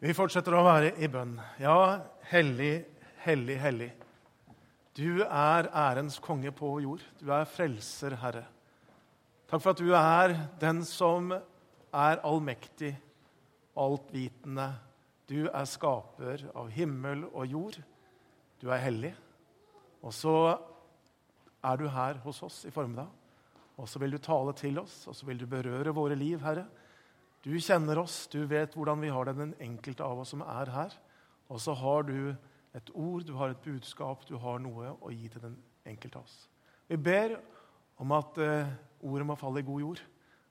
[0.00, 1.34] Vi fortsetter å være i bønn.
[1.60, 2.86] Ja, hellig,
[3.20, 3.88] hellig, hellig.
[4.96, 7.02] Du er ærens konge på jord.
[7.20, 8.46] Du er frelser, Herre.
[9.50, 10.32] Takk for at du er
[10.62, 12.94] den som er allmektig,
[13.76, 14.70] altvitende.
[15.28, 17.76] Du er skaper av himmel og jord.
[18.56, 19.12] Du er hellig.
[20.00, 20.36] Og så
[21.60, 23.12] er du her hos oss i formiddag.
[23.76, 26.70] Og så vil du tale til oss, og så vil du berøre våre liv, Herre.
[27.40, 30.68] Du kjenner oss, du vet hvordan vi har det, den enkelte av oss som er
[30.74, 30.96] her.
[31.48, 32.34] Og så har du
[32.76, 35.56] et ord, du har et budskap, du har noe å gi til den
[35.88, 36.36] enkelte av oss.
[36.90, 37.38] Vi ber
[38.00, 38.68] om at uh,
[39.08, 40.02] ordet må falle i god jord,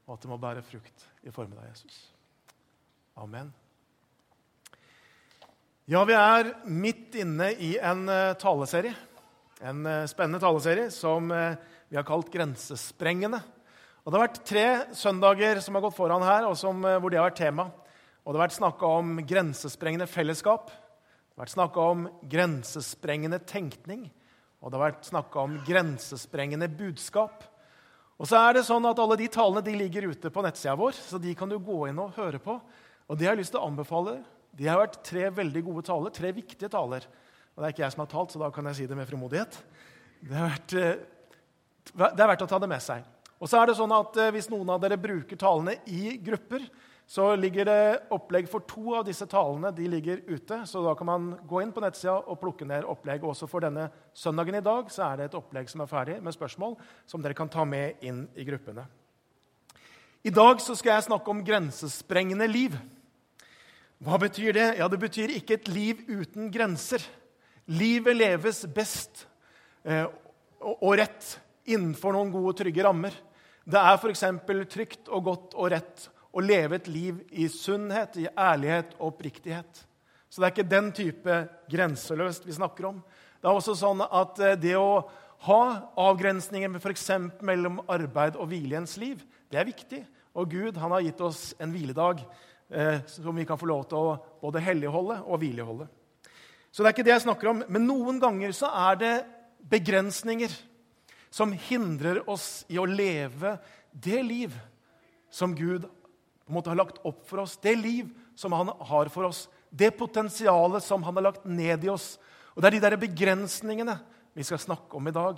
[0.07, 1.99] og at det må bære frukt i form av Jesus.
[3.21, 3.53] Amen.
[5.89, 8.95] Ja, vi er midt inne i en uh, taleserie.
[9.61, 13.41] En uh, spennende taleserie som vi har kalt Grensesprengende.
[14.03, 17.19] Og Det har vært tre søndager som har gått foran her, som, eh, hvor det
[17.19, 17.71] har vært tema.
[18.25, 24.09] Og Det har vært snakka om grensesprengende fellesskap, det har vært snakka om grensesprengende tenkning,
[24.61, 27.43] og det har vært snakka om grensesprengende budskap.
[28.19, 30.91] Og så er det sånn at Alle de talene de ligger ute på nettsida vår,
[30.91, 32.59] så de kan du gå inn og høre på.
[33.07, 34.17] Og Det har jeg lyst til å anbefale.
[34.53, 37.07] De har vært tre veldig gode taler, tre viktige taler.
[37.55, 39.07] Og Det er ikke jeg som har talt, så da kan jeg si det med
[39.07, 39.61] frimodighet.
[40.21, 40.99] Det, har vært, eh,
[41.95, 43.07] det er verdt å ta det med seg.
[43.39, 46.65] Og så er det sånn at eh, Hvis noen av dere bruker talene i grupper,
[47.09, 50.59] så ligger det opplegg for to av disse talene de ligger ute.
[50.69, 53.23] Så da kan man gå inn på nettsida og plukke ned opplegg.
[53.25, 56.35] Også for denne søndagen i dag så er det et opplegg som er ferdig med
[56.35, 56.75] spørsmål
[57.09, 58.85] som dere kan ta med inn i gruppene.
[60.21, 62.77] I dag så skal jeg snakke om grensesprengende liv.
[64.05, 64.67] Hva betyr det?
[64.77, 67.01] Ja, Det betyr ikke et liv uten grenser.
[67.65, 69.25] Livet leves best
[69.81, 70.05] eh,
[70.61, 73.17] og rett innenfor noen gode, trygge rammer.
[73.65, 74.23] Det er f.eks.
[74.71, 79.85] trygt og godt og rett å leve et liv i sunnhet, i ærlighet og oppriktighet.
[80.29, 81.39] Så det er ikke den type
[81.71, 83.01] grenseløst vi snakker om.
[83.41, 85.01] Det er også sånn at eh, det å
[85.47, 85.61] ha
[85.97, 87.09] avgrensninger f.eks.
[87.45, 90.03] mellom arbeid og hvile liv, det er viktig.
[90.37, 92.21] Og Gud han har gitt oss en hviledag
[92.69, 95.87] eh, som vi kan få lov til å både helligholde og hvileholde.
[96.69, 97.63] Så det er ikke det jeg snakker om.
[97.71, 99.13] Men noen ganger så er det
[99.71, 100.53] begrensninger
[101.29, 103.57] som hindrer oss i å leve
[103.91, 104.55] det liv
[105.29, 109.11] som Gud på en måte har lagt opp for oss, det liv som han har
[109.13, 112.17] for oss, det potensialet som han har lagt ned i oss.
[112.55, 113.99] Og Det er de der begrensningene
[114.33, 115.37] vi skal snakke om i dag.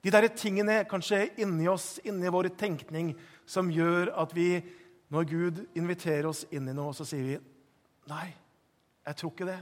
[0.00, 3.14] De der tingene kanskje inni oss, inni vår tenkning,
[3.44, 4.62] som gjør at vi,
[5.12, 7.38] når Gud inviterer oss inn i noe, så sier vi
[8.08, 8.30] nei,
[9.06, 9.60] jeg tror ikke det.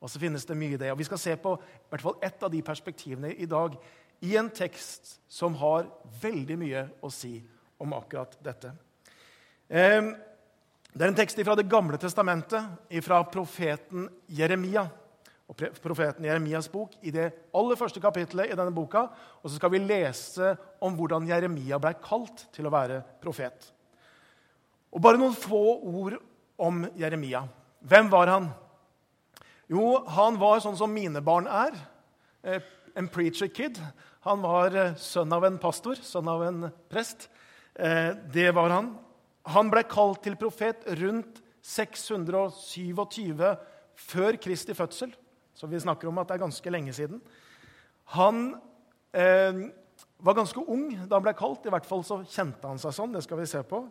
[0.00, 0.90] Og så finnes det mye i det.
[0.92, 3.76] Og Vi skal se på i hvert fall ett av de perspektivene i dag
[4.24, 5.86] i en tekst som har
[6.22, 7.36] veldig mye å si
[7.82, 8.72] om akkurat dette.
[9.68, 12.64] Det er en tekst fra Det gamle testamentet,
[13.02, 14.86] fra profeten Jeremia.
[15.44, 19.04] Og profeten Jeremias bok i det aller første kapittelet i denne boka.
[19.42, 23.68] Og så skal vi lese om hvordan Jeremia ble kalt til å være profet.
[24.94, 26.16] Og Bare noen få ord
[26.56, 27.42] om Jeremia.
[27.84, 28.48] Hvem var han?
[29.68, 31.76] Jo, han var sånn som mine barn er.
[32.44, 32.62] Eh,
[32.94, 33.80] en preacher kid.
[34.24, 37.26] Han var eh, sønn av en pastor, sønn av en prest.
[37.74, 38.94] Eh, det var han.
[39.52, 43.42] Han ble kalt til profet rundt 627
[44.00, 45.12] før Kristi fødsel.
[45.54, 47.20] Så vi snakker om at det er ganske lenge siden.
[48.16, 48.54] Han
[49.12, 49.66] eh,
[50.24, 51.68] var ganske ung da han ble kalt.
[51.68, 53.12] I hvert fall så kjente han seg sånn.
[53.12, 53.82] det skal vi se på.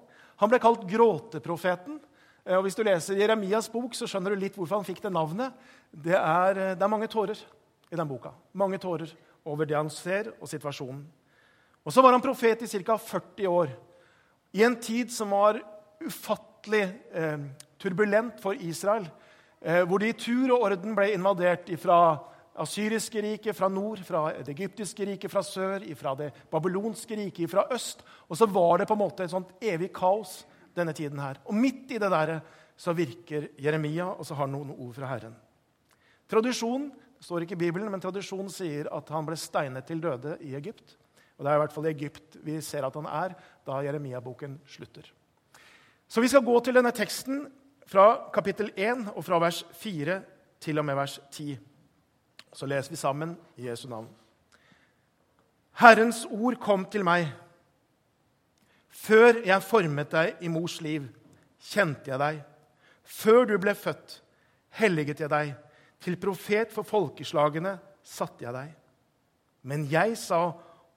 [0.42, 2.00] Han ble kalt gråteprofeten.
[2.42, 5.14] Eh, og Hvis du leser Jeremias bok, så skjønner du litt hvorfor han fikk det
[5.14, 5.54] navnet.
[5.94, 7.38] Det er, det er mange tårer
[7.94, 8.34] i den boka.
[8.58, 9.14] Mange tårer
[9.46, 11.04] over det han ser, og situasjonen.
[11.84, 12.98] Og Så var han profet i ca.
[12.98, 13.74] 40 år,
[14.54, 15.60] i en tid som var
[16.04, 17.40] ufattelig eh,
[17.80, 19.10] turbulent for Israel,
[19.62, 21.98] eh, hvor de i tur og orden ble invadert fra
[22.62, 27.66] asyriske riket fra nord, fra det egyptiske riket fra sør, fra det babylonske riket fra
[27.74, 28.04] øst.
[28.30, 30.44] Og så var det på en måte et sånt evig kaos
[30.76, 31.42] denne tiden her.
[31.46, 32.40] Og midt i det der
[32.78, 35.36] så virker Jeremia, og så har han noen ord fra Herren.
[36.30, 36.92] Tradisjonen
[37.24, 40.98] står ikke i Bibelen, men tradisjonen sier at han ble steinet til døde i Egypt.
[41.38, 43.36] Og Det er i hvert fall i Egypt vi ser at han er
[43.66, 45.08] da Jeremia-boken slutter.
[46.08, 47.46] Så vi skal gå til denne teksten
[47.90, 50.20] fra kapittel 1 og fra vers 4
[50.62, 51.58] til og med vers 10.
[52.54, 54.08] Så leser vi sammen i Jesu navn.
[55.82, 57.32] Herrens ord kom til meg.
[58.94, 61.08] Før jeg formet deg i mors liv,
[61.72, 62.44] kjente jeg deg.
[63.04, 64.20] Før du ble født,
[64.78, 65.56] helliget jeg deg.
[66.04, 68.72] Til profet for folkeslagene satte jeg deg.
[69.64, 70.52] Men jeg sa,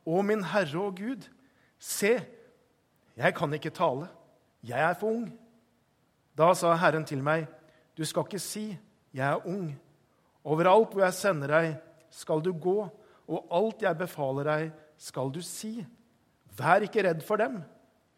[0.07, 1.25] Å min Herre og Gud,
[1.83, 2.13] se,
[3.17, 4.07] jeg kan ikke tale,
[4.63, 5.27] jeg er for ung.
[6.37, 7.47] Da sa Herren til meg,
[7.97, 8.77] Du skal ikke si
[9.15, 9.73] 'Jeg er ung'.
[10.45, 11.77] Overalt hvor jeg sender deg,
[12.11, 12.89] skal du gå,
[13.27, 15.87] og alt jeg befaler deg, skal du si.
[16.57, 17.65] Vær ikke redd for dem.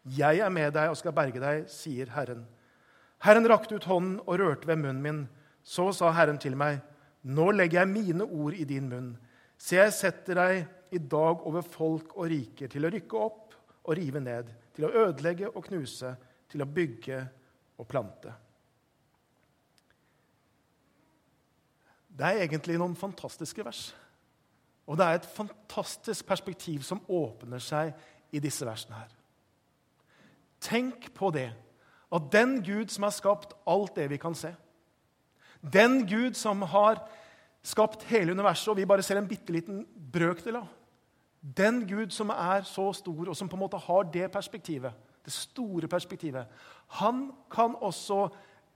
[0.05, 2.45] Jeg er med deg og skal berge deg, sier Herren.
[3.19, 5.29] Herren rakte ut hånden og rørte ved munnen min.
[5.69, 6.81] Så sa Herren til meg,
[7.29, 9.09] Nå legger jeg mine ord i din munn.
[9.59, 13.97] Se, jeg setter deg i dag over folk og riker, til å rykke opp og
[13.99, 16.13] rive ned, til å ødelegge og knuse,
[16.49, 17.19] til å bygge
[17.75, 18.31] og plante.
[22.19, 23.89] Det er egentlig noen fantastiske vers.
[24.89, 27.91] Og det er et fantastisk perspektiv som åpner seg
[28.31, 29.11] i disse versene her.
[30.63, 31.51] Tenk på det,
[32.09, 34.55] at den Gud som har skapt alt det vi kan se,
[35.61, 37.01] den Gud som har
[37.63, 40.67] skapt hele universet, og vi bare ser en bitte liten brøkdel av
[41.39, 44.91] Den Gud som er så stor, og som på en måte har det perspektivet,
[45.23, 46.47] det store perspektivet,
[46.99, 48.25] han kan også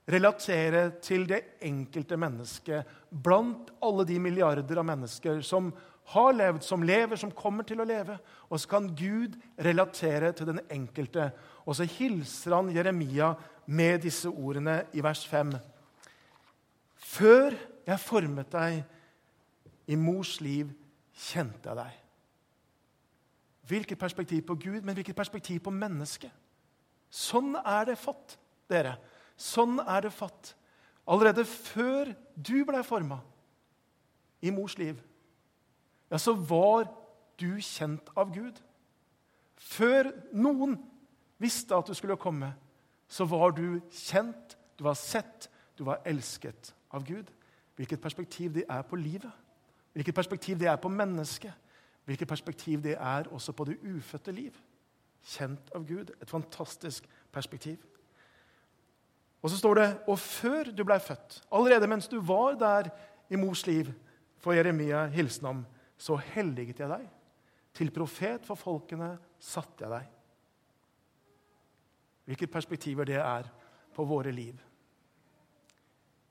[0.07, 5.73] relatere til det enkelte mennesket blant alle de milliarder av mennesker som
[6.11, 8.17] har levd, som lever, som kommer til å leve.
[8.51, 11.29] Og så kan Gud relatere til den enkelte.
[11.63, 13.33] Og så hilser han Jeremia
[13.65, 15.55] med disse ordene i vers 5.
[17.13, 17.53] Før
[17.85, 18.79] jeg formet deg
[19.91, 20.71] i mors liv,
[21.13, 21.99] kjente jeg deg.
[23.69, 26.31] Hvilket perspektiv på Gud, men hvilket perspektiv på mennesket?
[27.13, 28.37] Sånn er det fått,
[28.71, 28.95] dere.
[29.37, 30.55] Sånn er det fatt.
[31.05, 33.19] Allerede før du ble forma
[34.43, 34.97] i mors liv,
[36.09, 36.87] ja, så var
[37.39, 38.57] du kjent av Gud.
[39.57, 40.77] Før noen
[41.41, 42.53] visste at du skulle komme,
[43.07, 47.31] så var du kjent, du var sett, du var elsket av Gud.
[47.75, 49.31] Hvilket perspektiv det er på livet,
[49.93, 51.53] hvilket perspektiv det er på mennesket,
[52.05, 54.53] hvilket perspektiv det er også på det ufødte liv.
[55.23, 56.11] Kjent av Gud.
[56.21, 57.77] Et fantastisk perspektiv.
[59.41, 62.89] Og så står det og før du blei født, allerede mens du var der
[63.29, 63.91] i mors liv,
[64.43, 65.65] får Jeremia hilsen om,
[65.97, 67.07] så helliget jeg deg.
[67.73, 70.09] Til profet for folkene satte jeg deg.
[72.27, 73.49] Hvilke perspektiver det er
[73.95, 74.59] på våre liv.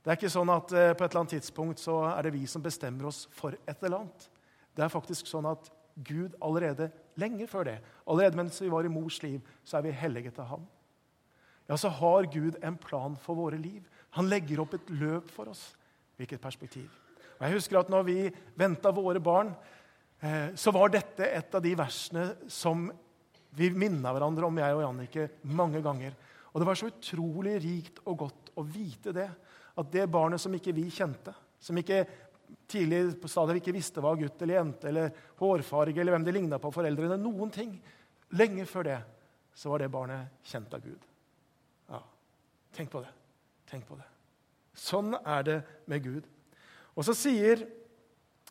[0.03, 2.43] Det er ikke sånn at eh, på et eller annet tidspunkt så er det vi
[2.51, 4.29] som bestemmer oss for et eller annet.
[4.75, 5.71] Det er faktisk sånn at
[6.03, 6.91] Gud allerede
[7.21, 7.79] lenge før det,
[8.09, 10.71] allerede mens vi var i mors liv, så er vi helliget av ham
[11.73, 13.83] ja, så har Gud en plan for våre liv.
[14.19, 15.71] Han legger opp et løp for oss.
[16.19, 16.91] Hvilket perspektiv.
[17.39, 18.17] Og jeg husker at når vi
[18.59, 19.55] venta våre barn,
[20.21, 22.91] eh, så var dette et av de versene som
[23.57, 26.13] vi minna hverandre om, jeg og Jannicke, mange ganger.
[26.53, 29.31] Og det var så utrolig rikt og godt å vite det.
[29.79, 31.33] At det barnet som ikke vi kjente,
[31.63, 32.03] som ikke
[32.69, 36.61] tidlig på stadiet ikke visste hva gutt eller jente eller hårfarge eller hvem de ligna
[36.61, 37.75] på foreldrene, noen ting,
[38.37, 39.01] lenge før det
[39.55, 41.05] så var det barnet kjent av Gud.
[41.91, 42.01] Ja,
[42.73, 43.13] Tenk på det.
[43.69, 44.07] Tenk på det.
[44.77, 45.59] Sånn er det
[45.89, 46.29] med Gud.
[46.97, 47.67] Og så sier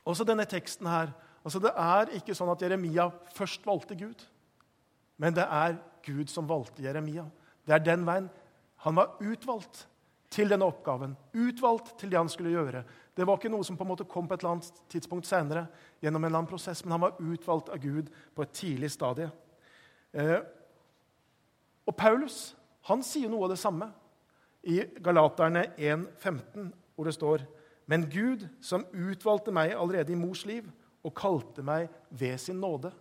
[0.06, 4.20] også denne teksten her altså Det er ikke sånn at Jeremia først valgte Gud,
[5.18, 7.24] men det er Gud som valgte Jeremia.
[7.66, 8.28] Det er den veien.
[8.86, 9.88] Han var utvalgt
[10.32, 12.84] til denne oppgaven, utvalgt til det han skulle gjøre.
[13.16, 15.66] Det var ikke noe som på en måte kom på et eller annet tidspunkt senere,
[16.02, 19.28] gjennom en eller annen prosess, men han var utvalgt av Gud på et tidlig stadie.
[20.16, 20.40] Eh,
[21.88, 22.54] og Paulus
[22.88, 23.92] han sier noe av det samme
[24.64, 27.48] i Galaterne 1,15, hvor det står
[27.92, 30.70] Men Gud, som utvalgte meg allerede i mors liv
[31.04, 32.94] og kalte meg ved sin nåde.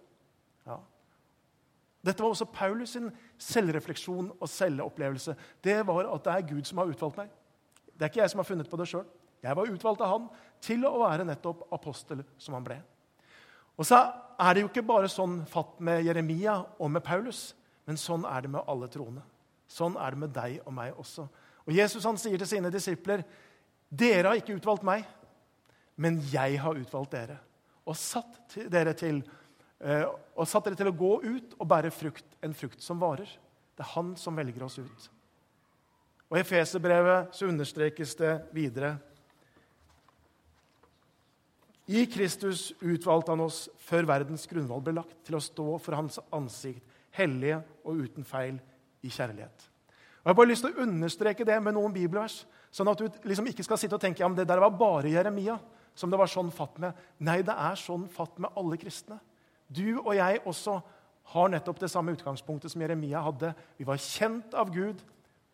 [2.04, 5.34] Dette var også Paulus sin selvrefleksjon og selvopplevelse.
[5.64, 7.32] Det var at det er Gud som har utvalgt meg.
[7.92, 9.04] Det er ikke jeg som har funnet på det sjøl.
[9.44, 10.28] Jeg var utvalgt av han
[10.64, 12.78] til å være nettopp apostel som han ble.
[13.80, 14.00] Og så
[14.40, 17.50] er det jo ikke bare sånn fatt med Jeremia og med Paulus,
[17.88, 19.22] men sånn er det med alle troende.
[19.70, 21.26] Sånn er det med deg og meg også.
[21.66, 23.22] Og Jesus han sier til sine disipler,
[23.90, 25.04] 'Dere har ikke utvalgt meg,
[25.96, 27.40] men jeg har utvalgt dere.'
[27.86, 29.22] Og satt dere til,
[29.80, 33.30] og satt dere til å gå ut og bære frukt, en frukt som varer.
[33.76, 35.06] Det er han som velger oss ut.
[36.30, 38.98] Og I Efeserbrevet så understrekes det videre.
[41.90, 46.20] I Kristus utvalgte han oss før verdens grunnvoll ble lagt, til å stå for hans
[46.30, 46.84] ansikt,
[47.16, 48.60] hellige og uten feil,
[49.02, 49.64] i kjærlighet.
[50.20, 53.08] Og Jeg har bare lyst til å understreke det med noen bibelvers, sånn at du
[53.26, 55.58] liksom ikke skal sitte og tenke ja, men det der var bare Jeremia.
[55.94, 56.94] som det var sånn fatt med.
[57.18, 59.18] Nei, det er sånn fatt med alle kristne.
[59.70, 60.80] Du og jeg også
[61.30, 63.52] har nettopp det samme utgangspunktet som Jeremia hadde.
[63.78, 65.02] Vi var kjent av Gud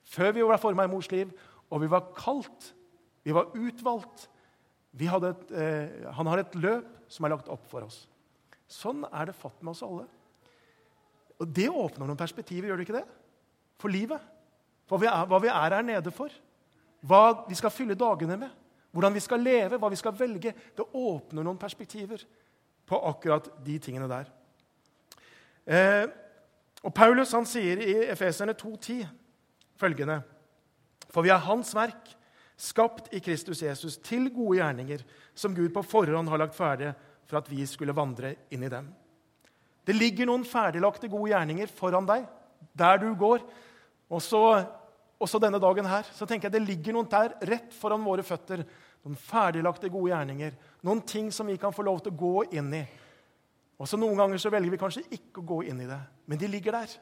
[0.06, 1.32] før vi var forma i mors liv,
[1.68, 2.70] og vi var kalt.
[3.26, 4.28] Vi var utvalgt.
[4.96, 8.06] Vi et, eh, han har et løp som er lagt opp for oss.
[8.68, 10.06] Sånn er det fatt med oss alle.
[11.40, 13.08] Og Det åpner noen perspektiver, gjør det ikke det?
[13.78, 14.20] For livet.
[14.88, 16.30] Hva vi, er, hva vi er her nede for.
[17.06, 18.50] hva vi skal fylle dagene med,
[18.90, 20.52] hvordan vi skal leve, hva vi skal velge.
[20.74, 22.24] Det åpner noen perspektiver
[22.86, 24.28] på akkurat de tingene der.
[25.66, 26.06] Eh,
[26.86, 29.06] og Paulus han sier i Efeserne 2,10
[29.80, 30.20] følgende.:
[31.10, 32.12] For vi er Hans verk,
[32.56, 35.02] skapt i Kristus Jesus, til gode gjerninger,
[35.34, 36.94] som Gud på forhånd har lagt ferdige
[37.26, 38.88] for at vi skulle vandre inn i dem.
[39.86, 42.24] Det ligger noen ferdiglagte gode gjerninger foran deg,
[42.74, 43.44] der du går.
[44.10, 44.40] Også,
[45.18, 46.06] også denne dagen her.
[46.14, 48.64] Så tenker jeg Det ligger noen der rett foran våre føtter.
[49.06, 50.54] Noen ferdiglagte gode gjerninger.
[50.82, 52.82] Noen ting som vi kan få lov til å gå inn i.
[53.78, 56.48] Også Noen ganger så velger vi kanskje ikke å gå inn i det, men de
[56.50, 56.96] ligger der.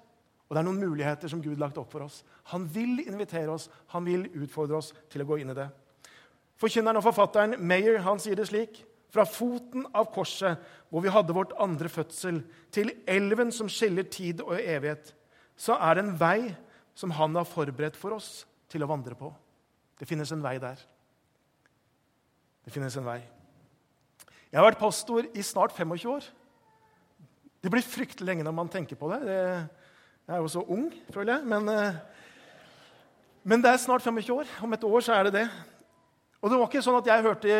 [0.45, 2.21] Og det er noen muligheter som Gud har lagt opp for oss.
[2.53, 5.71] Han vil invitere oss, han vil utfordre oss til å gå inn i det.
[6.61, 8.83] Forkynneren og forfatteren Mayer han sier det slik.:
[9.15, 10.59] Fra foten av korset,
[10.91, 15.15] hvor vi hadde vårt andre fødsel, til elven som skiller tid og evighet,
[15.57, 16.55] så er det en vei
[16.95, 19.31] som han har forberedt for oss til å vandre på.
[19.99, 20.83] Det finnes en vei der.
[22.65, 23.21] Det finnes en vei.
[24.51, 26.27] Jeg har vært pastor i snart 25 år.
[27.65, 29.21] Det blir fryktelig lenge når man tenker på det.
[30.25, 31.47] Jeg er jo så ung, føler jeg.
[31.49, 31.97] Men, eh,
[33.43, 34.53] men, det er snart 25 år.
[34.63, 35.49] Om et år så er det det.
[36.41, 37.59] Og det var ikke sånn at jeg hørte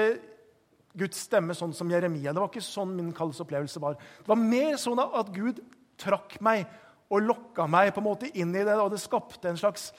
[0.95, 2.33] Guds stemme sånn som Jeremia.
[2.33, 3.99] Det var ikke sånn min kallsopplevelse var.
[3.99, 5.61] Det var mer sånn at Gud
[6.01, 6.65] trakk meg
[7.11, 8.77] og lokka meg på en måte inn i det.
[8.79, 9.91] Og det skapte en slags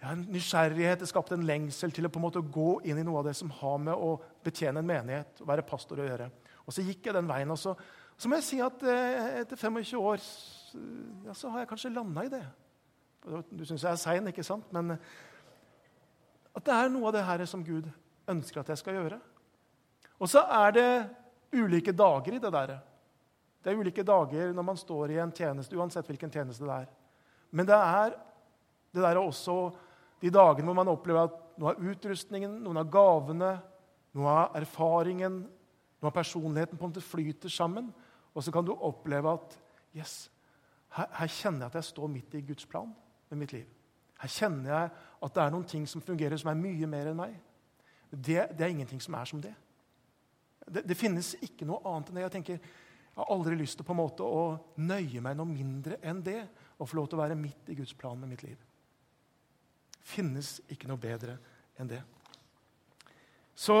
[0.00, 3.04] ja, en nysgjerrighet, det skapte en lengsel til å på en måte gå inn i
[3.06, 4.14] noe av det som har med å
[4.44, 6.30] betjene en menighet og være pastor å gjøre.
[6.64, 7.50] Og så gikk jeg den veien.
[7.50, 7.76] og så
[8.20, 10.20] så må jeg si at eh, etter 25 år
[11.24, 12.42] ja, så har jeg kanskje landa i det.
[13.48, 14.66] Du syns jeg er sein, ikke sant?
[14.76, 14.92] Men
[16.52, 17.88] at det er noe av det her som Gud
[18.28, 19.16] ønsker at jeg skal gjøre.
[20.20, 20.90] Og så er det
[21.56, 22.74] ulike dager i det der.
[23.60, 26.92] Det er ulike dager når man står i en tjeneste, uansett hvilken tjeneste det er.
[27.56, 28.18] Men det er
[28.92, 29.56] det der også
[30.20, 33.54] de dagene hvor man opplever at noe av utrustningen, noen av gavene,
[34.16, 35.42] noe av erfaringen,
[36.00, 37.90] noe av personligheten på en måte flyter sammen.
[38.34, 39.56] Og så kan du oppleve at
[39.96, 40.28] yes,
[40.96, 42.90] her, her, kjenner jeg at jeg står midt i Guds plan
[43.30, 43.66] med mitt liv.
[44.20, 44.92] Her kjenner jeg
[45.24, 47.34] at det er noen ting som fungerer, som er mye mer enn meg.
[48.10, 49.52] Det, det er ingenting som er som det.
[50.66, 50.84] det.
[50.84, 50.96] det.
[50.98, 52.24] finnes ikke noe annet enn det.
[52.26, 52.72] Jeg tenker,
[53.10, 54.42] jeg har aldri lyst til på en måte å
[54.82, 56.42] nøye meg noe mindre enn det
[56.78, 58.58] og få lov til å være midt i Guds plan med mitt liv.
[60.06, 61.36] Finnes ikke noe bedre
[61.80, 62.00] enn det.
[63.54, 63.76] Så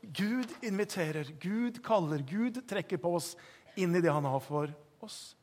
[0.00, 3.34] Gud inviterer, Gud kaller, Gud trekker på oss
[3.76, 4.72] inn i det han har for
[5.04, 5.34] oss.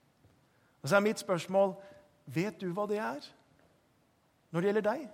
[0.81, 1.75] Og så er mitt spørsmål
[2.25, 3.27] vet du hva det er
[4.51, 5.05] når det gjelder deg.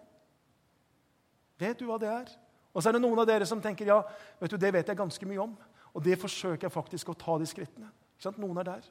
[1.60, 2.32] Vet du hva det er?
[2.74, 4.00] Og så er det noen av dere som tenker ja,
[4.40, 5.54] vet du, det vet jeg ganske mye om.
[5.94, 7.92] Og det forsøker jeg faktisk å ta de skrittene.
[8.40, 8.86] Noen er der.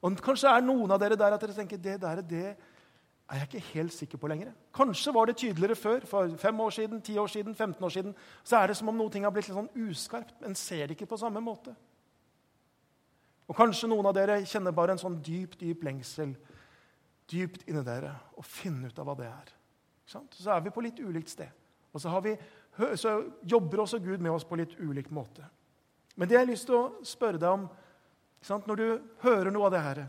[0.00, 2.54] Og Kanskje er noen av dere der at dere tenker det der, det
[3.30, 4.52] er jeg ikke helt sikker på lenger.
[4.74, 6.06] Kanskje var det tydeligere før.
[6.06, 8.14] For fem år siden, ti år siden, 15 år siden.
[8.44, 10.34] Så er det som om noe har blitt litt sånn uskarpt.
[10.40, 11.74] Men ser det ikke på samme måte.
[13.46, 16.34] Og Kanskje noen av dere kjenner bare en sånn dyp dyp lengsel
[17.30, 19.54] dypt inni dere og finne ut av hva det er.
[20.10, 21.50] Så er vi på litt ulikt sted.
[21.94, 22.34] Og så, vi,
[22.98, 25.46] så, jobber også Gud med oss på litt ulik måte.
[26.16, 27.68] Men det jeg har lyst til å spørre deg om
[28.66, 28.86] når du
[29.22, 30.02] hører noe av det her,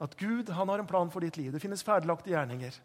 [0.00, 1.52] at Gud han har en plan for ditt liv.
[1.52, 2.76] Det finnes ferdiglagte gjerninger.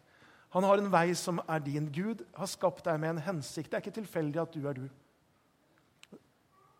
[0.54, 1.88] Han har en vei som er din.
[1.92, 3.70] Gud har skapt deg med en hensikt.
[3.70, 4.86] Det er ikke tilfeldig at du er du.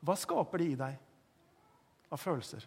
[0.06, 2.66] Hva skaper det i deg av følelser?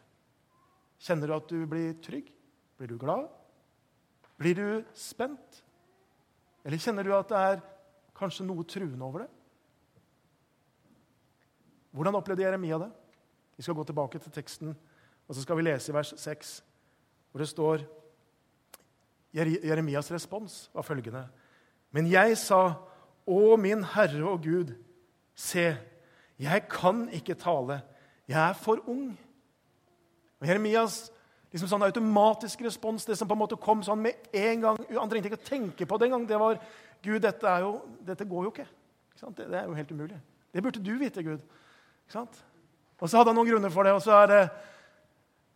[0.99, 2.31] Kjenner du at du blir trygg?
[2.79, 3.29] Blir du glad?
[4.39, 5.61] Blir du spent?
[6.65, 7.61] Eller kjenner du at det er
[8.17, 9.29] kanskje noe truende over det?
[11.95, 12.89] Hvordan opplevde Jeremia det?
[13.57, 14.75] Vi skal gå tilbake til teksten,
[15.27, 16.51] og så skal vi lese i vers 6,
[17.31, 17.85] hvor det står
[19.33, 21.27] Jeremias respons var følgende.:
[21.91, 22.73] Men jeg sa,
[23.29, 24.71] Å min Herre og Gud,
[25.35, 25.75] se,
[26.39, 27.81] jeg kan ikke tale,
[28.27, 29.11] jeg er for ung.
[30.39, 31.11] Og Jeremias
[31.51, 35.09] liksom sånn automatisk respons, det som på en måte kom sånn med en gang Han
[35.11, 36.25] trengte ikke å tenke på det engang.
[36.29, 36.57] Det var
[37.03, 37.71] Gud, dette, jo,
[38.05, 38.67] dette går jo ikke.
[39.15, 40.19] ikke det, det, er jo helt umulig.
[40.53, 41.39] Det burde du vite, Gud.
[42.99, 43.93] Og så hadde han noen grunner for det.
[43.93, 44.41] Og så er det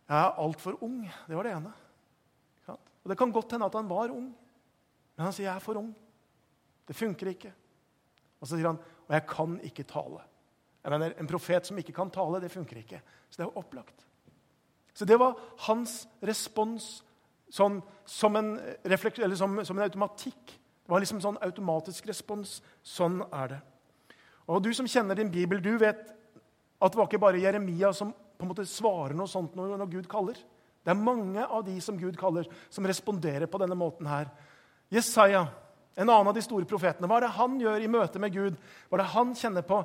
[0.08, 1.02] Jeg er altfor ung.
[1.28, 1.72] Det var det ene.
[3.04, 4.32] Og Det kan godt hende at han var ung,
[5.16, 5.90] men han sier jeg er for ung.
[6.88, 7.52] Det funker ikke.
[8.40, 10.22] Og så sier han og jeg kan ikke tale.
[10.84, 13.00] Jeg mener, En profet som ikke kan tale, det funker ikke.
[13.30, 14.06] Så det er opplagt.
[14.94, 17.04] Så det var hans respons
[17.50, 18.58] sånn, som, en
[19.36, 20.44] som, som, en automatikk.
[20.46, 22.62] Det var liksom sånn automatisk respons.
[22.82, 23.60] Sånn er det.
[24.46, 26.08] Og Du som kjenner din bibel, du vet
[26.80, 29.90] at det var ikke bare Jeremia som på en måte svarer noe sånt når, når
[29.92, 30.38] Gud kaller.
[30.84, 34.28] Det er mange av de som Gud kaller, som responderer på denne måten her.
[34.92, 35.46] Jesaja,
[35.94, 37.08] en annen av de store profetene.
[37.08, 38.58] Hva er det han gjør i møte med Gud?
[38.88, 39.80] Hva er det han kjenner på?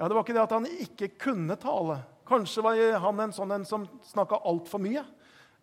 [0.00, 2.00] Ja, Det var ikke det at han ikke kunne tale.
[2.26, 5.04] Kanskje var han en sånn en som snakka altfor mye.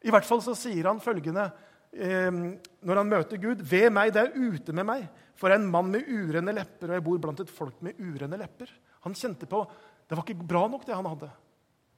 [0.05, 1.47] I hvert fall så sier han følgende
[1.91, 5.89] eh, når han møter Gud.: Ved meg, det er ute med meg, for en mann
[5.91, 8.69] med urene lepper, og jeg bor blant et folk med urene lepper.
[9.07, 9.65] Han kjente på
[10.07, 11.29] det var ikke bra nok, det han hadde.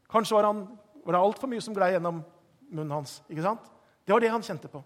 [0.10, 0.64] Kanskje var, han,
[1.06, 2.24] var det altfor mye som glei gjennom
[2.70, 3.20] munnen hans.
[3.30, 3.66] ikke sant?
[4.06, 4.82] Det var det han kjente på.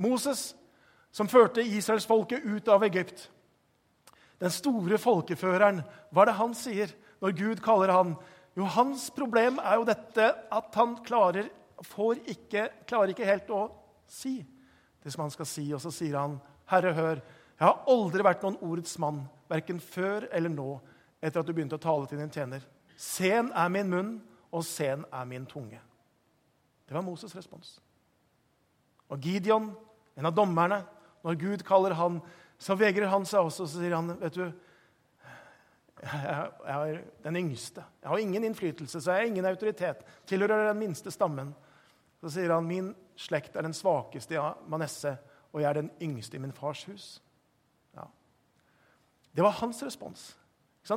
[0.00, 0.54] Moses,
[1.10, 3.28] som førte israelsfolket ut av Egypt.
[4.40, 8.14] Den store folkeføreren, hva er det han sier når Gud kaller han?
[8.56, 11.50] Jo, hans problem er jo dette at han klarer,
[12.28, 13.66] ikke, klarer ikke helt å
[14.10, 14.38] si
[15.00, 15.66] det som han skal si.
[15.76, 17.20] Og så sier han, 'Herre, hør,
[17.60, 20.80] jeg har aldri vært noen ordets mann, verken før eller nå,
[21.20, 24.20] etter at du begynte å tale til din tjener.' 'Sen er min munn,
[24.52, 25.80] og sen er min tunge.'
[26.88, 27.80] Det var Moses' respons.
[29.08, 29.70] Og Gideon,
[30.16, 30.84] en av dommerne,
[31.22, 32.20] når Gud kaller han,
[32.58, 33.66] så vegrer han seg også.
[33.66, 34.52] Så sier han, vet du,
[36.02, 37.84] jeg, er den yngste.
[38.02, 40.04] Jeg har ingen innflytelse, så jeg har ingen autoritet.
[40.26, 41.54] Tilhører den minste stammen.
[42.20, 45.16] Så sier han min slekt er den svakeste av Manesse,
[45.52, 47.06] og jeg er den yngste i min fars hus.
[47.96, 48.06] Ja.
[49.36, 50.30] Det var hans respons.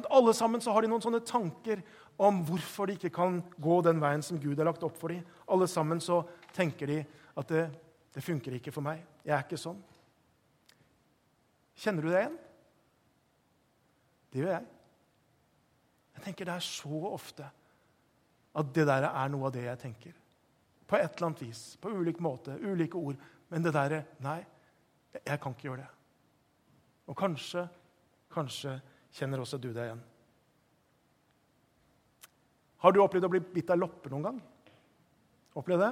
[0.10, 1.84] Alle sammen så har de noen sånne tanker
[2.18, 5.24] om hvorfor de ikke kan gå den veien som Gud har lagt opp for dem.
[5.50, 6.22] Alle sammen så
[6.54, 7.00] tenker de
[7.40, 7.64] at det,
[8.14, 9.02] det funker ikke for meg.
[9.26, 9.82] Jeg er ikke sånn.
[11.84, 12.40] Kjenner du det igjen?
[14.34, 14.70] Det gjør jeg.
[16.14, 17.50] Jeg tenker det er så ofte
[18.54, 20.14] at det der er noe av det jeg tenker.
[20.86, 23.18] På et eller annet vis, på ulik måte, ulike ord.
[23.50, 24.40] Men det derre Nei,
[25.18, 25.92] jeg kan ikke gjøre det.
[27.10, 27.66] Og kanskje,
[28.34, 28.78] kanskje
[29.14, 30.04] kjenner også du deg igjen.
[32.84, 34.40] Har du opplevd å bli bitt av lopper noen gang?
[35.56, 35.92] Opplevd det?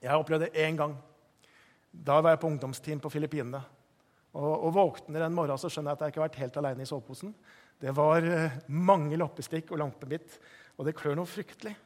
[0.00, 0.96] Jeg har opplevd det én gang.
[1.90, 3.60] Da var jeg på ungdomsteam på Filippinene.
[4.34, 6.84] Og, og våkner en morgen så skjønner jeg at jeg ikke har vært helt alene
[6.86, 7.34] i soveposen.
[7.80, 10.36] Det var eh, mange loppestikk og lampebitt,
[10.78, 11.76] og det klør noe fryktelig.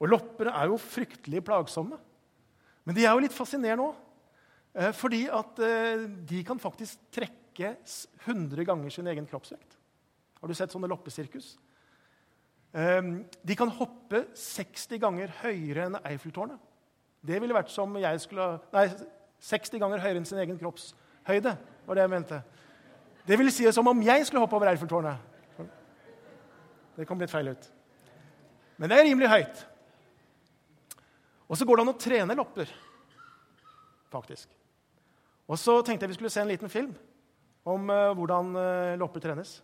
[0.00, 1.98] Og lopper er jo fryktelig plagsomme.
[2.86, 4.00] Men de er jo litt fascinerende òg.
[4.76, 7.76] Eh, fordi at eh, de kan faktisk trekke
[8.26, 9.78] 100 ganger sin egen kroppsvekt.
[10.40, 11.54] Har du sett sånne loppesirkus?
[12.76, 16.58] De kan hoppe 60 ganger høyere enn Eiffeltårnet.
[17.24, 18.84] Det ville vært som jeg skulle Nei,
[19.48, 21.54] 60 ganger høyere enn sin egen kroppshøyde.
[21.86, 22.42] var det jeg mente.
[23.26, 25.16] Det ville si det som om jeg skulle hoppe over Eiffeltårnet.
[26.96, 27.70] Det kom litt feil ut.
[28.76, 29.64] Men det er rimelig høyt.
[31.46, 32.70] Og så går det an å trene lopper,
[34.10, 34.50] faktisk.
[35.46, 36.94] Og så tenkte jeg vi skulle se en liten film
[37.66, 39.60] om uh, hvordan uh, lopper trenes.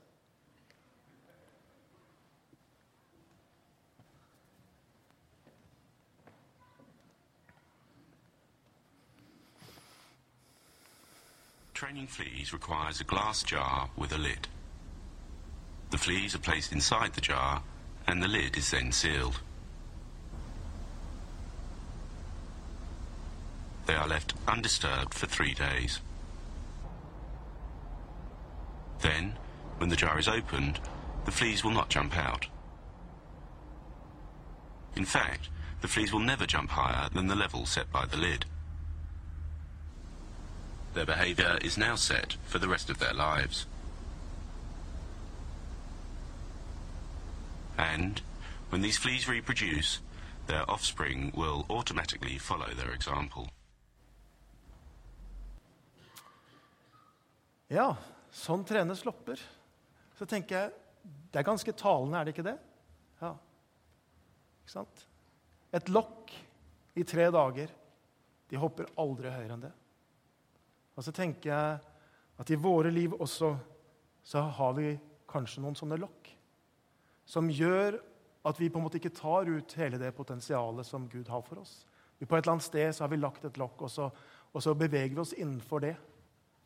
[11.82, 14.46] Training fleas requires a glass jar with a lid.
[15.90, 17.64] The fleas are placed inside the jar
[18.06, 19.40] and the lid is then sealed.
[23.86, 25.98] They are left undisturbed for three days.
[29.00, 29.36] Then,
[29.78, 30.78] when the jar is opened,
[31.24, 32.46] the fleas will not jump out.
[34.94, 35.48] In fact,
[35.80, 38.44] the fleas will never jump higher than the level set by the lid.
[40.94, 43.66] Their behavior is now set for the rest of their lives.
[47.78, 48.20] And
[48.70, 50.00] when these fleas reproduce,
[50.46, 53.48] their offspring will automatically follow their example.
[57.72, 57.94] Ja,
[58.28, 59.40] sånn trenes lopper.
[60.18, 60.72] Så tenker jeg
[61.32, 62.58] det er ganske talende, er det ikke det?
[63.22, 63.32] Ja.
[64.60, 65.06] Ikke sant?
[65.72, 66.34] Et lokk
[67.00, 67.72] i tre dager.
[68.52, 69.72] De hopper aldri høyere enn det.
[70.96, 71.78] Og så tenker jeg
[72.42, 73.54] at i våre liv også
[74.22, 74.94] så har vi
[75.30, 76.30] kanskje noen sånne lokk
[77.28, 77.96] som gjør
[78.48, 81.62] at vi på en måte ikke tar ut hele det potensialet som Gud har for
[81.62, 81.82] oss.
[82.22, 84.08] På et eller annet sted så har vi lagt et lokk, og så,
[84.52, 85.94] og så beveger vi oss innenfor det.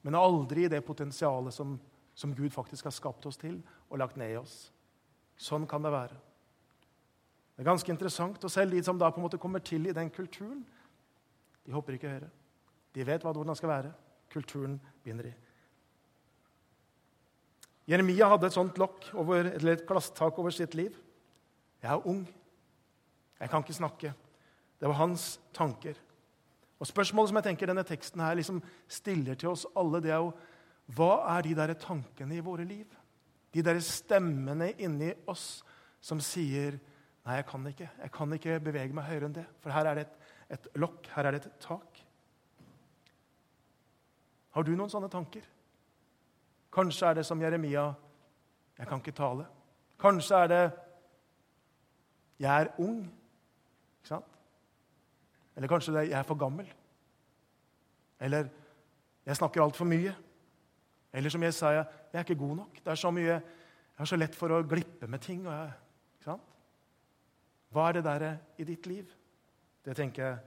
[0.05, 1.77] Men aldri i det potensialet som,
[2.15, 3.59] som, Gud faktisk har skapt oss til
[3.89, 4.57] og lagt ned i oss.
[5.37, 6.17] Sånn kan det være.
[7.57, 8.45] Det er ganske interessant.
[8.45, 10.61] Og selv de som da på en måte kommer til i den kulturen,
[11.65, 12.29] de hopper ikke høyere.
[12.95, 13.93] De vet hva hvordan skal være.
[14.37, 15.35] Kulturen begynner i.
[17.87, 20.97] Jeremia hadde et sånt lokk over, eller et glasstak over sitt liv.
[21.83, 22.25] Jeg er ung.
[23.39, 24.13] Jeg kan ikke snakke.
[24.81, 25.97] Det var hans tanker.
[26.77, 28.59] Og Spørsmålet som jeg tenker denne teksten her liksom
[28.91, 30.35] stiller til oss alle, det er jo
[30.97, 32.87] hva er de der tankene i våre liv?
[33.55, 35.65] De der stemmene inni oss
[36.05, 36.79] som sier
[37.27, 37.87] Nei, jeg kan ikke.
[38.05, 39.43] Jeg kan ikke bevege meg høyere enn det.
[39.59, 41.09] For her er det et, et lokk.
[41.11, 42.06] Her er det et tak.
[44.57, 45.45] Har du noen sånne tanker?
[46.73, 47.91] Kanskje er det som Jeremia
[48.77, 49.45] jeg kan ikke tale.
[50.01, 50.63] Kanskje er det
[52.41, 53.03] jeg er ung.
[54.01, 54.39] Ikke sant?
[55.57, 56.71] Eller kanskje det er jeg er for gammel.
[58.21, 58.49] Eller
[59.29, 60.15] jeg snakker altfor mye.
[61.13, 62.81] Eller som jeg sa, jeg er ikke god nok.
[62.81, 63.41] Det er så mye,
[63.97, 65.45] Jeg har så lett for å glippe med ting.
[65.49, 65.71] Jeg,
[66.17, 66.57] ikke sant?
[67.73, 68.25] Hva er det der
[68.61, 69.13] i ditt liv?
[69.85, 70.39] Det tenker jeg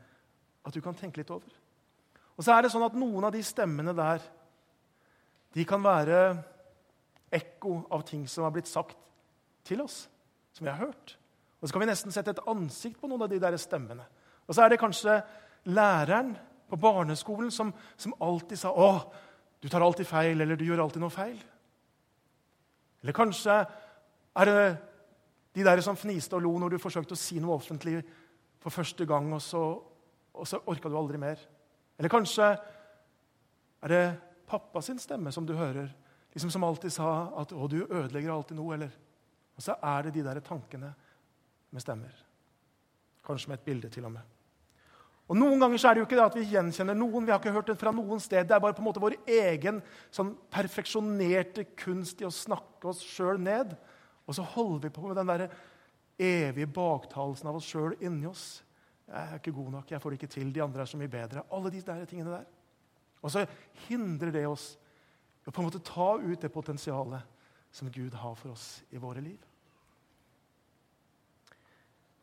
[0.66, 1.59] at du kan tenke litt over.
[2.40, 4.24] Og så er det sånn at Noen av de stemmene der
[5.52, 6.20] de kan være
[7.36, 8.96] ekko av ting som har blitt sagt
[9.68, 10.06] til oss,
[10.56, 11.18] som vi har hørt.
[11.60, 14.06] Og Så kan vi nesten sette et ansikt på noen av de der stemmene.
[14.48, 15.20] Og så er det kanskje
[15.68, 16.38] læreren
[16.70, 19.12] på barneskolen som, som alltid sa 'Å,
[19.62, 21.44] du tar alltid feil', eller 'du gjør alltid noe feil'.
[23.04, 23.68] Eller kanskje
[24.36, 24.78] er det
[25.56, 28.04] de der som fniste og lo når du forsøkte å si noe offentlig
[28.60, 29.82] for første gang, og så,
[30.34, 31.38] og så orka du aldri mer.
[32.00, 32.48] Eller kanskje
[33.84, 34.04] er det
[34.48, 35.92] pappa sin stemme som du hører,
[36.34, 38.92] liksom som alltid sa at 'Å, du ødelegger alltid noe', eller
[39.60, 40.96] Og så er det de der tankene
[41.72, 42.14] med stemmer.
[43.26, 44.22] Kanskje med et bilde til og med.
[45.28, 47.26] Og Noen ganger så er det jo ikke det at vi gjenkjenner noen.
[47.26, 48.48] Vi har ikke hørt det fra noen sted.
[48.48, 53.04] Det er bare på en måte vår egen sånn perfeksjonerte kunst i å snakke oss
[53.06, 53.76] sjøl ned.
[54.26, 55.46] Og så holder vi på med den der
[56.18, 58.64] evige baktalelsen av oss sjøl inni oss.
[59.10, 59.92] 'Jeg er ikke god nok.
[59.92, 60.54] Jeg får det ikke til.
[60.54, 62.46] De andre er så mye bedre.' Alle de der tingene der.
[63.22, 63.46] Og så
[63.88, 64.78] hindrer det oss
[65.48, 67.22] å på en måte ta ut det potensialet
[67.72, 69.40] som Gud har for oss i våre liv.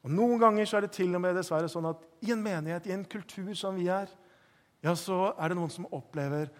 [0.06, 2.86] Og Noen ganger så er det til og med dessverre sånn at i en menighet,
[2.86, 4.06] i en kultur som vi er,
[4.84, 6.52] ja, så er det noen som opplever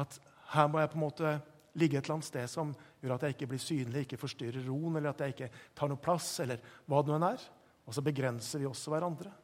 [0.00, 0.16] at
[0.54, 1.34] her må jeg på en måte
[1.76, 4.96] ligge et eller annet sted som gjør at jeg ikke blir synlig, ikke forstyrrer roen,
[4.96, 7.44] eller at jeg ikke tar noe plass, eller hva det nå enn er.
[7.84, 9.34] Og så begrenser vi også hverandre.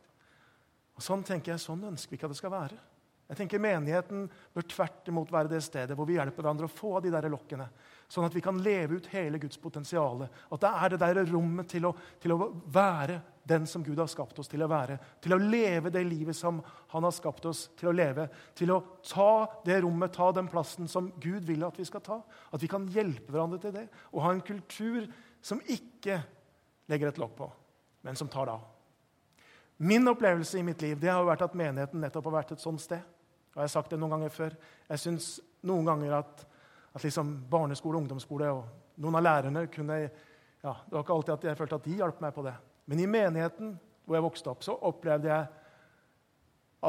[1.01, 2.77] Og Sånn tenker jeg, sånn ønsker vi ikke at det skal være.
[3.31, 6.97] Jeg tenker Menigheten bør tvert imot være det stedet hvor vi hjelper hverandre å få
[6.99, 7.69] av de der lokkene,
[8.11, 10.27] sånn at vi kan leve ut hele Guds potensial.
[10.27, 14.11] At det er det der rommet til å, til å, være den som Gud har
[14.11, 14.99] skapt oss til å være.
[15.23, 16.59] Til å leve det livet som
[16.91, 18.27] Han har skapt oss til å leve.
[18.59, 22.19] Til å ta det rommet, ta den plassen som Gud vil at vi skal ta.
[22.51, 23.87] At vi kan hjelpe hverandre til det.
[24.11, 25.07] Og ha en kultur
[25.41, 26.19] som ikke
[26.91, 27.51] legger et lokk på,
[28.03, 28.80] men som tar det av.
[29.83, 32.63] Min opplevelse i mitt liv det har jo vært at menigheten nettopp har vært et
[32.63, 33.01] sånt sted.
[33.51, 34.57] Og jeg har sagt det noen ganger før.
[34.91, 35.29] Jeg syns
[35.67, 36.43] noen ganger at,
[36.93, 41.47] at liksom barneskole ungdomsskole og noen av lærerne kunne ja, Det var ikke alltid at
[41.49, 42.53] jeg følte at de hjalp meg på det.
[42.93, 43.73] Men i menigheten
[44.05, 45.47] hvor jeg vokste opp, så opplevde jeg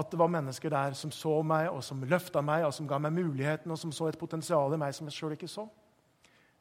[0.02, 3.00] at det var mennesker der som så meg, og som løfta meg, og som ga
[3.00, 5.66] meg muligheten, og som så et potensial i meg som jeg sjøl ikke så.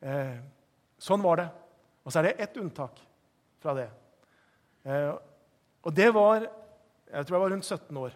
[0.02, 0.38] Eh,
[0.98, 1.48] sånn var det.
[2.04, 2.98] Og så er det ett unntak
[3.62, 3.88] fra det.
[4.84, 5.10] Eh,
[5.84, 6.48] og det var
[7.10, 8.12] Jeg tror jeg var rundt 17 år.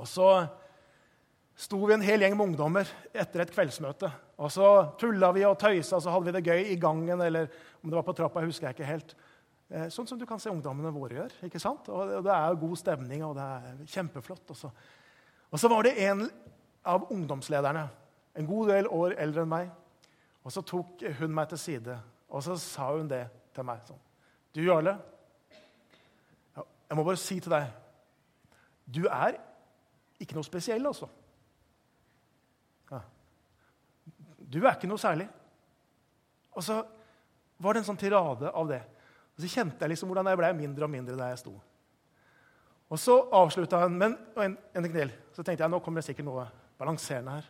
[0.00, 0.28] Og så
[1.60, 4.08] sto vi en hel gjeng med ungdommer etter et kveldsmøte.
[4.40, 7.50] Og så tulla vi og tøysa, og så hadde vi det gøy i gangen eller
[7.82, 8.40] om det var på trappa.
[8.40, 9.14] jeg husker jeg ikke helt.
[9.68, 11.36] Eh, sånn som du kan se ungdommene våre gjør.
[11.44, 11.88] ikke sant?
[11.88, 14.50] Og Det er jo god stemning, og det er kjempeflott.
[14.50, 14.72] Også.
[15.50, 16.30] og så var det en
[16.84, 17.88] av ungdomslederne,
[18.34, 19.70] en god del år eldre enn meg.
[20.44, 23.80] Og så tok hun meg til side, og så sa hun det til meg.
[23.86, 24.00] sånn.
[24.52, 24.98] Du, Jarle,
[26.92, 27.70] jeg må bare si til deg
[28.84, 29.38] Du er
[30.20, 31.08] ikke noe spesiell, altså.
[34.52, 35.24] Du er ikke noe særlig.
[36.52, 36.82] Og så
[37.62, 38.82] var det en sånn tirade av det.
[39.32, 41.54] Og så kjente jeg liksom hvordan jeg ble mindre og mindre der jeg sto.
[42.92, 45.14] Og så avslutta han men, en, en ting til.
[45.32, 46.44] Så tenkte jeg nå kommer det sikkert noe
[46.76, 47.48] balanserende her.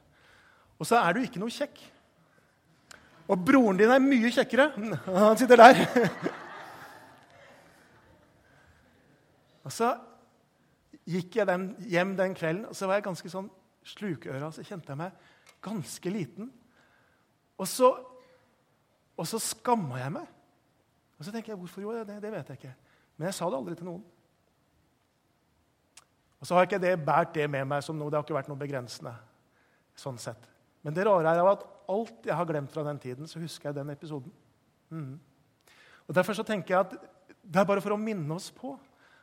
[0.79, 1.83] Og så er du ikke noe kjekk.
[3.27, 4.71] Og broren din er mye kjekkere.
[5.11, 6.39] Han sitter der.
[9.62, 9.92] Og så
[11.09, 13.51] gikk jeg den, hjem den kvelden, og så var jeg ganske sånn
[13.87, 14.51] slukøra.
[14.55, 15.29] Så kjente jeg meg
[15.62, 16.51] ganske liten.
[17.61, 17.90] Og så,
[19.16, 20.31] og så skamma jeg meg.
[21.18, 22.20] Og så tenker jeg, Hvorfor gjorde jeg det?
[22.25, 22.75] Det vet jeg ikke.
[23.16, 24.03] Men jeg sa det aldri til noen.
[26.42, 28.11] Og så har ikke det båret det med meg som noe.
[28.11, 29.14] Det har ikke vært noe begrensende.
[29.94, 30.48] sånn sett.
[30.83, 33.77] Men det rare er at alt jeg har glemt fra den tiden, så husker jeg
[33.77, 34.33] den episoden.
[34.90, 35.20] Mm.
[36.09, 36.94] Og Derfor så tenker jeg at
[37.42, 38.72] det er bare for å minne oss på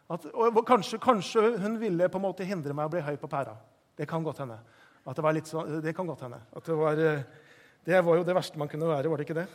[0.10, 3.30] at, og kanskje, kanskje, hun ville på en måte hindre meg å bli høy på
[3.30, 3.54] pæra.
[3.98, 4.58] Det kan godt hende.
[5.06, 6.42] At det var litt så, det kan godt hende.
[6.66, 7.00] Det var...
[7.00, 7.46] Uh,
[7.90, 9.48] det var jo det verste man kunne være, var det ikke det?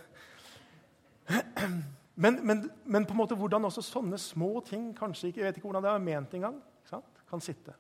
[2.15, 5.57] Men, men, men på en måte hvordan også sånne små ting kanskje ikke, jeg vet
[5.59, 6.61] ikke hvordan det er ment engang,
[7.27, 7.73] kan sitte.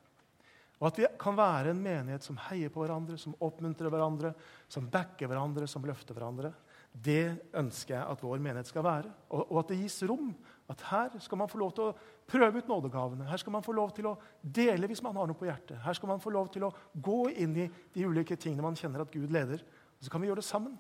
[0.80, 4.32] Og at vi kan være en menighet som heier på hverandre, som oppmuntrer hverandre,
[4.66, 6.50] som backer hverandre, som løfter hverandre.
[6.90, 9.14] Det ønsker jeg at vår menighet skal være.
[9.28, 10.34] Og, og, at det gis rom.
[10.68, 11.94] At her skal man få lov til å
[12.31, 13.27] prøve ut nådegavene.
[13.29, 15.77] Her skal man få lov til å dele hvis man har noe på hjertet.
[15.85, 19.05] Her skal man få lov til å gå inn i de ulike tingene man kjenner
[19.05, 19.61] at Gud leder.
[19.98, 20.79] Og Så kan vi gjøre det sammen.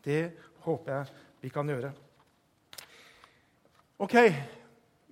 [0.00, 0.22] Det
[0.64, 1.92] håper jeg vi kan gjøre.
[4.00, 4.16] Ok,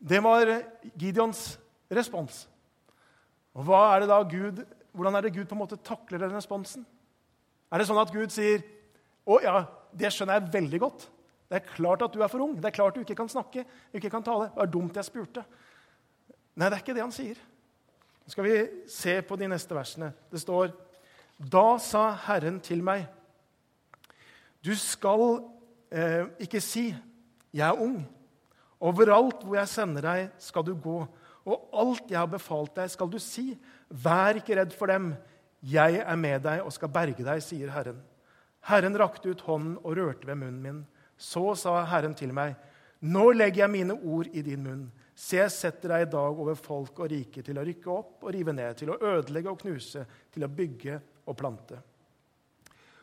[0.00, 0.54] det var
[0.96, 1.58] Gideons
[1.92, 2.46] respons.
[3.52, 4.64] Og hva er det da Gud,
[4.98, 6.82] Hvordan er det Gud på en måte takler den responsen?
[7.70, 8.64] Er det sånn at Gud sier
[9.28, 9.60] å ja,
[9.92, 11.04] det skjønner jeg veldig godt.
[11.48, 12.56] Det er klart at du er for ung.
[12.56, 14.50] Det er klart du ikke kan snakke, ikke kan tale.
[14.50, 15.44] Det var dumt jeg spurte.
[16.58, 17.38] Nei, det er ikke det han sier.
[18.24, 18.56] Nå skal vi
[18.92, 20.12] se på de neste versene.
[20.28, 20.74] Det står
[21.38, 23.06] Da sa Herren til meg,
[24.58, 25.22] du skal
[25.94, 26.90] eh, ikke si,
[27.54, 28.00] jeg er ung.
[28.82, 30.98] Overalt hvor jeg sender deg, skal du gå.
[31.48, 33.52] Og alt jeg har befalt deg, skal du si.
[33.88, 35.12] Vær ikke redd for dem.
[35.62, 38.02] Jeg er med deg og skal berge deg, sier Herren.
[38.68, 40.82] Herren rakte ut hånden og rørte ved munnen min.
[41.18, 42.56] Så sa Herren til meg,
[42.98, 44.86] Nå legger jeg mine ord i din munn.
[45.14, 48.32] Se, jeg setter deg i dag over folk og rike til å rykke opp og
[48.34, 50.02] rive ned, til å ødelegge og knuse,
[50.34, 50.96] til å bygge
[51.30, 51.78] og plante.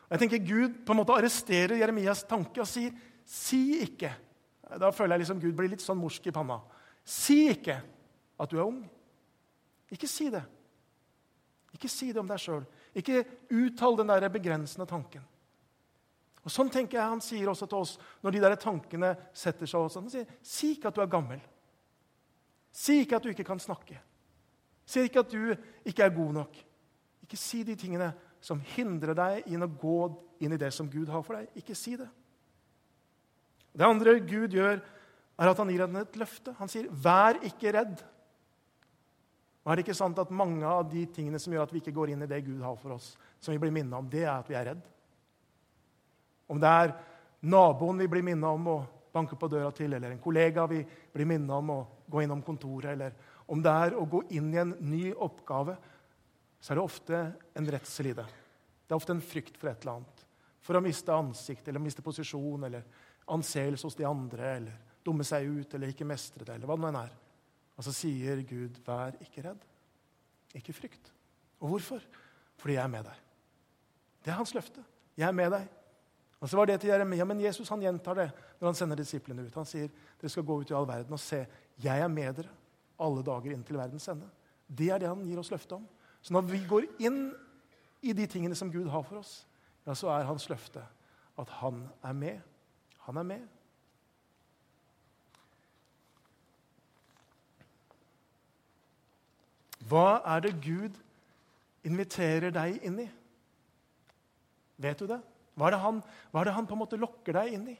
[0.06, 2.92] Og jeg tenker Gud på en måte arresterer Jeremias tanke og sier,
[3.24, 4.12] 'Si ikke'
[4.80, 6.60] Da føler jeg liksom Gud blir litt sånn morsk i panna.
[7.04, 7.76] Si ikke
[8.38, 8.82] at du er ung.
[9.92, 10.42] Ikke si det.
[11.72, 12.64] Ikke si det om deg sjøl.
[12.96, 13.24] Ikke
[13.54, 15.22] uttal den der begrensende tanken.
[16.46, 19.82] Og Sånn tenker jeg han sier også til oss når de der tankene setter seg.
[19.82, 20.02] Også.
[20.04, 21.40] Han sier, Si ikke at du er gammel.
[22.70, 23.98] Si ikke at du ikke kan snakke.
[24.86, 25.56] Si ikke at du
[25.90, 26.60] ikke er god nok.
[27.26, 28.12] Ikke si de tingene
[28.44, 29.98] som hindrer deg i å gå
[30.44, 31.50] inn i det som Gud har for deg.
[31.58, 32.06] Ikke si det.
[33.76, 34.78] Det andre Gud gjør,
[35.36, 36.54] er at han gir henne et løfte.
[36.60, 38.04] Han sier, 'Vær ikke redd'.
[39.64, 41.92] Og er det ikke sant at Mange av de tingene som gjør at vi ikke
[41.92, 44.38] går inn i det Gud har for oss, som vi blir minnet om, det er
[44.38, 44.84] at vi er redd.
[46.46, 46.94] Om det er
[47.46, 48.76] naboen vi blir minnet om å
[49.16, 50.82] banke på døra til, eller en kollega vi
[51.12, 51.80] blir minnet om å
[52.10, 53.14] gå innom kontoret, eller
[53.50, 55.76] om det er å gå inn i en ny oppgave,
[56.60, 57.20] så er det ofte
[57.56, 58.26] en redsel i det.
[58.86, 60.24] Det er ofte en frykt for et eller annet.
[60.66, 62.86] For å miste ansikt eller miste posisjon eller
[63.34, 66.90] anseelse hos de andre eller dumme seg ut eller ikke mestre det, eller hva det
[66.90, 67.14] nå er.
[67.76, 69.62] Og så sier Gud, 'Vær ikke redd.
[70.54, 71.12] Ikke frykt.'
[71.60, 72.00] Og hvorfor?
[72.56, 73.18] Fordi jeg er med deg.
[74.24, 74.84] Det er hans løfte.
[75.16, 75.68] Jeg er med deg.
[76.40, 79.46] Og så var det til Jeremia, Men Jesus han gjentar det når han sender disiplene
[79.46, 79.54] ut.
[79.54, 79.88] Han sier
[80.20, 81.46] dere skal gå ut i all verden og se.
[81.82, 82.52] Jeg er med dere
[83.00, 84.28] alle dager inn til verdens ende.
[84.66, 85.86] Det er det han gir oss løfte om.
[86.22, 87.32] Så når vi går inn
[88.02, 89.46] i de tingene som Gud har for oss,
[89.86, 90.82] ja, så er hans løfte
[91.38, 92.40] at han er med.
[93.06, 93.44] Han er med.
[99.86, 100.96] Hva er det Gud
[101.86, 103.06] inviterer deg inn i?
[104.82, 105.20] Vet du det?
[105.56, 107.76] Hva er han, hva er det han på en måte lokker deg inn i?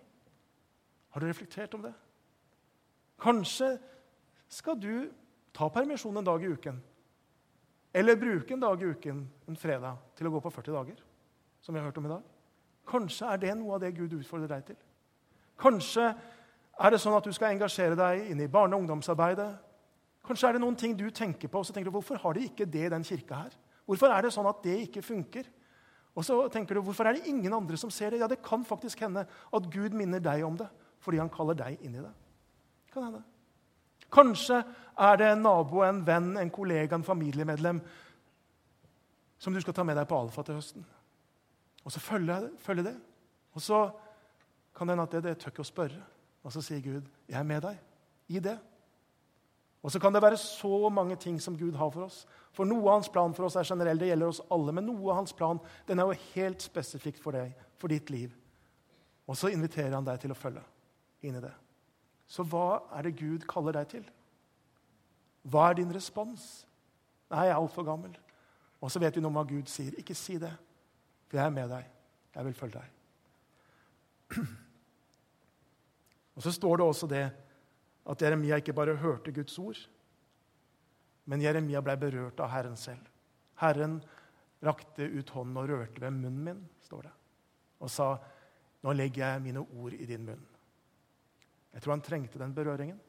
[1.12, 1.92] Har du reflektert om det?
[3.20, 3.74] Kanskje
[4.52, 5.08] skal du
[5.56, 6.78] ta permisjon en dag i uken.
[7.96, 11.04] Eller bruke en dag i uken en fredag til å gå på 40 dager.
[11.60, 12.22] som vi har hørt om i dag.
[12.86, 14.76] Kanskje er det noe av det Gud utfordrer deg til.
[15.58, 16.04] Kanskje
[16.78, 19.48] er det sånn at du skal engasjere deg inn i barne- og ungdomsarbeidet.
[20.22, 22.44] Kanskje er det noen ting du tenker på, og så tenker du, hvorfor har de
[22.46, 23.56] ikke det i den kirka her?
[23.86, 25.48] Hvorfor er det sånn at det ikke funker?
[26.16, 28.22] Og så tenker du, hvorfor er det ingen andre som ser det?
[28.22, 30.68] Ja, Det kan faktisk hende at Gud minner deg om det
[31.06, 32.10] fordi han kaller deg inn i det.
[32.90, 33.20] Kan hende.
[34.10, 34.56] Kanskje
[34.98, 37.78] er det en nabo, en venn, en kollega, en familiemedlem
[39.38, 40.86] som du skal ta med deg på Alfa til høsten.
[41.84, 42.96] Og så følger følge det.
[43.54, 43.84] Og så
[44.74, 46.00] kan det hende at det, det tør ikke å spørre.
[46.42, 47.78] Og så sier Gud, 'Jeg er med deg
[48.28, 48.58] i det'.
[49.82, 52.26] Og så kan det være så mange ting som Gud har for oss.
[52.56, 54.72] For noe av hans plan for oss er generell, det gjelder oss alle.
[54.72, 58.32] Men noe av hans plan den er jo helt spesifikt for deg, for ditt liv.
[59.28, 60.62] Og så inviterer han deg til å følge
[61.26, 61.52] inn i det.
[62.26, 64.06] Så hva er det Gud kaller deg til?
[65.46, 66.64] Hva er din respons?
[67.30, 68.14] Nei, jeg er altfor gammel.
[68.80, 69.94] Og så vet vi noe om hva Gud sier.
[70.00, 70.52] Ikke si det,
[71.28, 71.90] for jeg er med deg.
[72.36, 72.88] Jeg vil følge deg.
[76.36, 77.26] Og så står det også det
[78.06, 79.78] at Jeremia ikke bare hørte Guds ord,
[81.26, 83.06] men Jeremia ble berørt av Herren selv.
[83.60, 83.98] Herren
[84.64, 87.14] rakte ut hånden og rørte ved munnen min, står det,
[87.80, 88.16] og sa,
[88.82, 90.46] 'Nå legger jeg mine ord i din munn.'
[91.72, 93.00] Jeg tror han trengte den berøringen.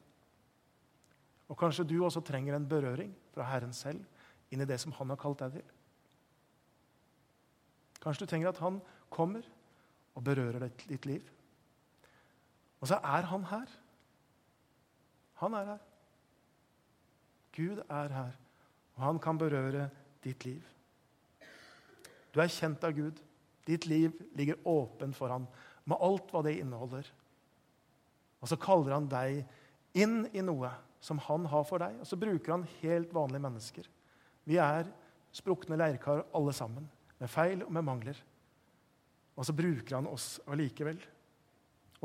[1.48, 4.04] Og kanskje du også trenger en berøring fra Herren selv
[4.50, 5.70] inn i det som han har kalt deg til.
[8.02, 9.46] Kanskje du trenger at han kommer
[10.14, 11.24] og berører ditt liv.
[12.80, 13.66] Og så er han her.
[15.40, 15.82] Han er her.
[17.58, 18.34] Gud er her,
[18.94, 19.88] og han kan berøre
[20.22, 20.62] ditt liv.
[22.30, 23.18] Du er kjent av Gud.
[23.66, 25.48] Ditt liv ligger åpent for ham
[25.88, 27.08] med alt hva det inneholder.
[28.38, 29.42] Og så kaller han deg
[29.98, 30.70] inn i noe
[31.02, 33.90] som han har for deg, og så bruker han helt vanlige mennesker.
[34.48, 34.88] Vi er
[35.34, 36.86] sprukne leirkar alle sammen,
[37.18, 38.18] med feil og med mangler.
[39.38, 40.98] Og så bruker han oss allikevel.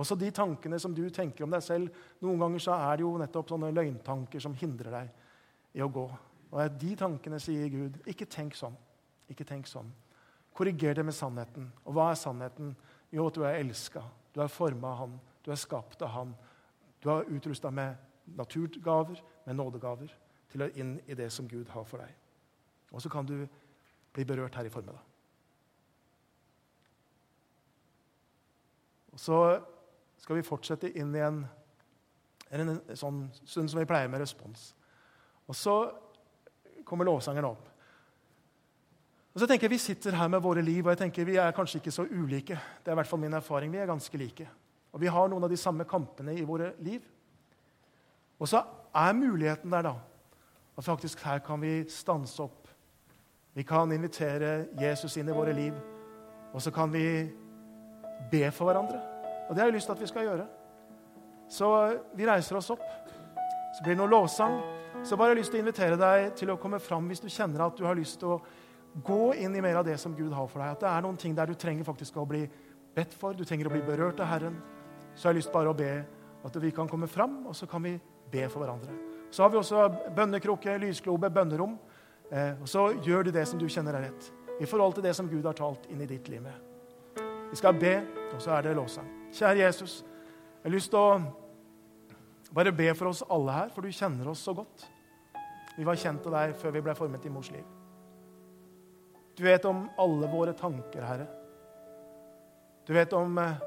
[0.02, 1.94] Også de tankene som du tenker om deg selv.
[2.26, 5.12] Noen ganger så er det jo nettopp sånne løgntanker som hindrer deg
[5.74, 6.06] i å gå.
[6.54, 8.76] Og de tankene sier Gud, ikke tenk sånn.
[9.32, 9.90] Ikke tenk sånn.
[10.54, 11.72] Korriger det med sannheten.
[11.86, 12.76] Og hva er sannheten?
[13.14, 14.04] Jo, at du er elska.
[14.34, 15.16] Du er forma av Han.
[15.46, 16.36] Du er skapt av Han.
[17.02, 17.96] Du er utrusta med
[18.38, 20.14] naturgaver, med nådegaver,
[20.50, 22.14] til å inn i det som Gud har for deg.
[22.94, 23.48] Og så kan du
[24.14, 25.02] bli berørt her i formiddag.
[29.14, 29.40] Og så
[30.18, 31.44] skal vi fortsette inn i en,
[32.54, 34.72] en, sånn stund som vi pleier med respons.
[35.48, 35.78] Og så
[36.86, 37.70] kommer lovsangen opp.
[39.34, 41.56] Og så tenker jeg Vi sitter her med våre liv, og jeg tenker vi er
[41.56, 42.60] kanskje ikke så ulike.
[42.84, 43.72] Det er i hvert fall min erfaring.
[43.72, 44.48] Vi er ganske like.
[44.94, 47.02] Og vi har noen av de samme kampene i våre liv.
[48.40, 48.62] Og så
[48.94, 49.94] er muligheten der, da,
[50.78, 52.68] at faktisk her kan vi stanse opp.
[53.54, 55.74] Vi kan invitere Jesus inn i våre liv,
[56.54, 57.30] og så kan vi
[58.32, 59.00] be for hverandre.
[59.50, 60.46] Og det har jeg lyst til at vi skal gjøre.
[61.50, 61.68] Så
[62.16, 62.86] vi reiser oss opp.
[63.78, 64.58] Så blir det noe lovsang.
[65.04, 67.28] Så bare har jeg lyst til å invitere deg til å komme fram hvis du
[67.28, 68.42] kjenner at du har lyst til å
[69.04, 70.78] gå inn i mer av det som Gud har for deg.
[70.78, 72.46] At det er noen ting der du trenger faktisk å bli
[72.96, 73.36] bedt for.
[73.36, 74.56] Du trenger å bli berørt av Herren.
[75.12, 75.92] Så jeg har lyst bare å be
[76.44, 77.98] at vi kan komme fram, og så kan vi
[78.32, 78.96] be for hverandre.
[79.32, 81.76] Så har vi også bønnekrukke, lysglobe, bønnerom.
[82.32, 85.16] Eh, og så gjør du det som du kjenner er rett, i forhold til det
[85.18, 87.24] som Gud har talt inn i ditt liv med.
[87.52, 87.98] Vi skal be,
[88.32, 89.10] og så er det lovsang.
[89.34, 90.00] Kjære Jesus,
[90.64, 94.44] jeg har lyst til å bare be for oss alle her, for du kjenner oss
[94.46, 94.88] så godt.
[95.78, 97.66] Vi var kjent av deg før vi ble formet i mors liv.
[99.34, 101.28] Du vet om alle våre tanker, Herre.
[102.86, 103.64] Du vet om eh,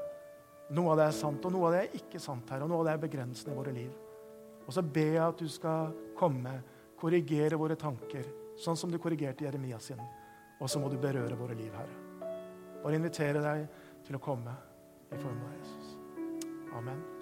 [0.77, 2.63] noe av det er sant, og noe av det er ikke sant, Herre.
[2.63, 3.91] Og noe av det er begrensende i våre liv.
[4.67, 6.55] Og så ber jeg at du skal komme,
[6.99, 8.25] korrigere våre tanker,
[8.59, 10.01] sånn som du korrigerte Jeremias sin.
[10.57, 12.31] Og så må du berøre våre liv, Herre.
[12.83, 13.67] Bare invitere deg
[14.07, 14.55] til å komme
[15.11, 15.93] i form av Jesus.
[16.77, 17.16] Amen.